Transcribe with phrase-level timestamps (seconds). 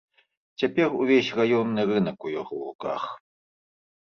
[0.61, 3.03] Цяпер увесь раённы рынак у яго руках.